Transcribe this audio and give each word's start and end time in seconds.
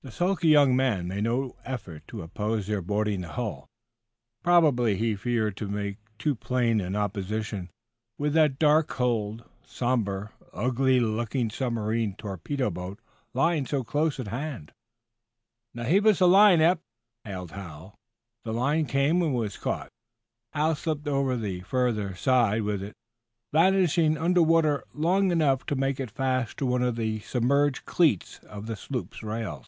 The 0.00 0.12
sulky 0.12 0.48
young 0.48 0.74
man 0.74 1.06
made 1.08 1.24
no 1.24 1.54
effort 1.66 2.08
to 2.08 2.22
oppose 2.22 2.66
their 2.66 2.80
boarding 2.80 3.20
the 3.20 3.28
hull. 3.28 3.66
Probably 4.42 4.96
he 4.96 5.14
feared 5.14 5.54
to 5.58 5.68
make 5.68 5.98
too 6.18 6.34
plain 6.34 6.80
an 6.80 6.96
opposition, 6.96 7.68
with 8.16 8.32
that 8.32 8.58
dark 8.58 8.90
hulled, 8.94 9.44
sombre, 9.66 10.32
ugly 10.54 10.98
looking 10.98 11.50
submarine 11.50 12.14
torpedo 12.16 12.70
boat 12.70 12.98
lying 13.34 13.66
so 13.66 13.84
close 13.84 14.18
at 14.18 14.28
hand. 14.28 14.72
"Now, 15.74 15.84
heave 15.84 16.06
us 16.06 16.22
a 16.22 16.26
line, 16.26 16.62
Eph!" 16.62 16.78
hailed 17.24 17.50
Hal. 17.50 17.94
The 18.44 18.54
line 18.54 18.86
came, 18.86 19.20
and 19.20 19.34
was 19.34 19.58
caught. 19.58 19.90
Hal 20.54 20.74
slipped 20.74 21.06
over 21.08 21.36
the 21.36 21.60
further 21.62 22.14
side 22.14 22.62
with 22.62 22.82
it, 22.82 22.94
vanishing 23.52 24.16
under 24.16 24.40
water 24.42 24.84
long 24.94 25.30
enough 25.30 25.66
to 25.66 25.76
make 25.76 26.00
it 26.00 26.10
fast 26.10 26.56
to 26.58 26.64
one 26.64 26.82
of 26.82 26.96
the 26.96 27.18
submerged 27.20 27.84
cleats 27.84 28.38
of 28.44 28.64
the 28.64 28.76
sloop's 28.76 29.22
rail. 29.22 29.56